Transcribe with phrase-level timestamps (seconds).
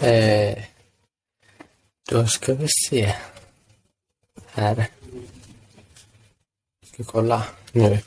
[0.00, 0.64] Eh,
[2.10, 3.14] då ska vi se.
[4.46, 4.86] Här.
[6.86, 7.98] Ska kolla nu.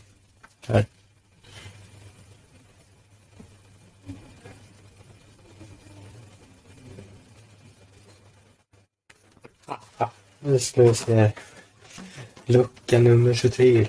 [0.68, 0.86] Här.
[9.66, 10.10] Ah, ah.
[10.40, 11.32] Nu ska vi se.
[12.46, 13.88] Lucka nummer 23.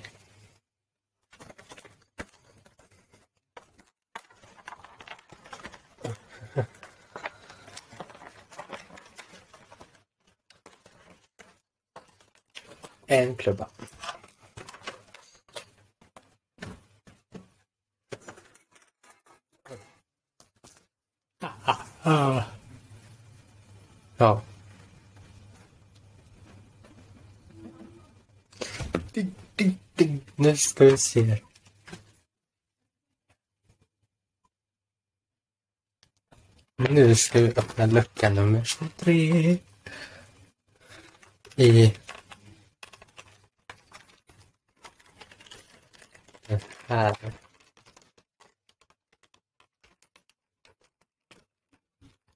[13.11, 13.69] En klubba.
[22.03, 22.45] Ah.
[24.17, 24.43] Ja.
[29.13, 30.21] Ding, ding, ding.
[30.37, 31.41] Nu ska vi se.
[36.77, 39.59] Nu ska vi öppna lucka nummer 23.
[41.57, 41.93] I
[47.01, 47.33] här.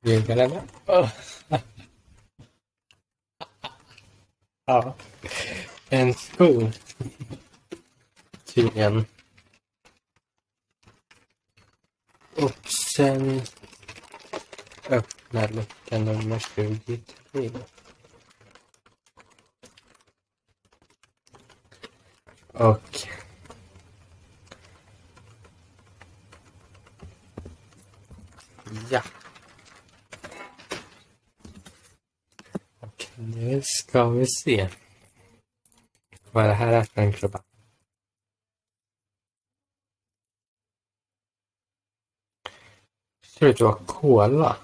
[0.03, 0.69] Julkalendern.
[0.87, 1.11] Oh.
[4.67, 4.95] Ja.
[5.89, 6.71] En sko.
[8.45, 9.07] Tydligen.
[12.37, 13.43] Och sen
[14.89, 17.51] öppnar lucka nummer 23.
[22.53, 23.09] Och
[28.91, 29.03] ja.
[32.81, 34.69] Och nu ska vi se.
[36.33, 37.43] Vad det här är för en klubba.
[43.27, 44.57] Ser ut att vara cola.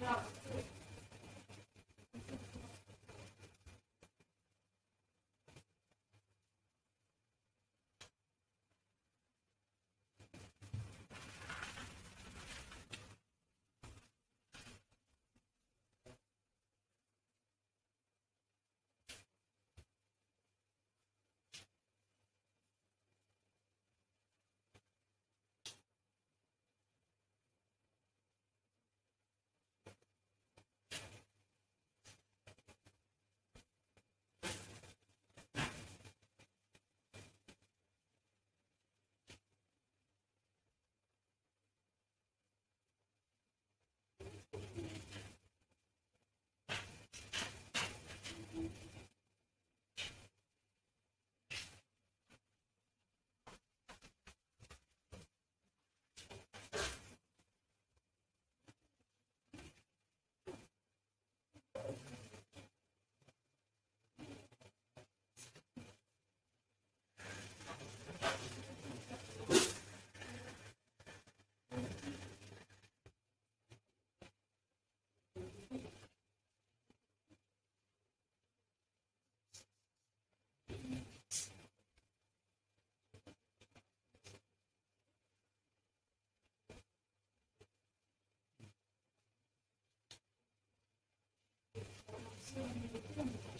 [0.00, 0.71] Yeah.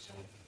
[0.03, 0.42] Commission.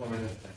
[0.00, 0.47] 我们。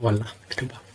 [0.00, 0.87] Kolla, klubba.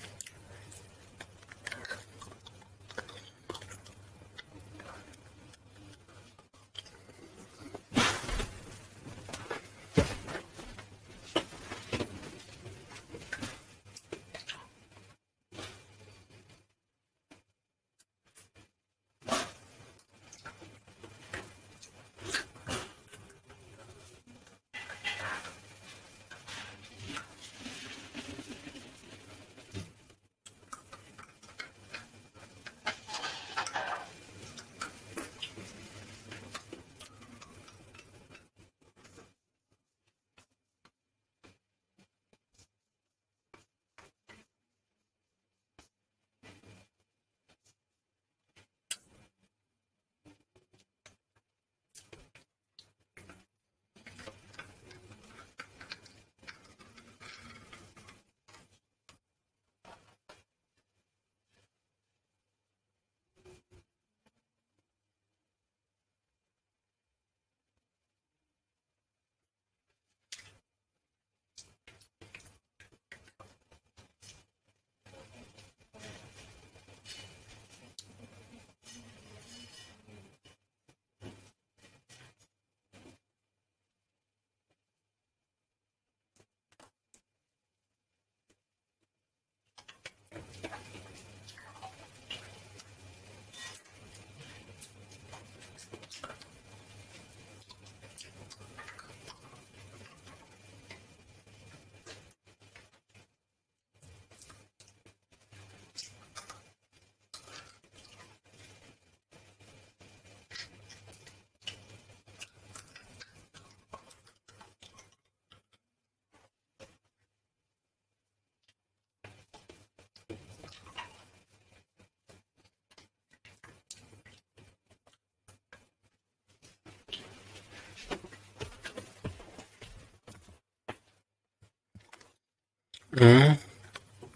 [133.15, 133.57] Mm.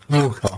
[0.09, 0.56] Jo.